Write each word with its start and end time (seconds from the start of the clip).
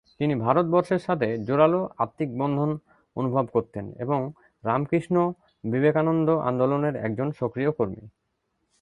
তিনি 0.19 0.33
ভারত 0.35 0.65
বর্ষের 0.65 0.99
সাথে 0.99 1.27
জোরালো 1.37 1.89
আত্মিক 1.97 2.29
বন্ধন 2.37 2.69
অনুভব 3.15 3.45
করতেন 3.45 3.85
এবং 3.99 4.19
রামকৃষ্ণ-বিবেকানন্দ 4.63 6.27
আন্দোলনের 6.49 6.95
একজন 6.97 7.27
সক্রিয় 7.31 7.71
কর্মী। 7.71 8.03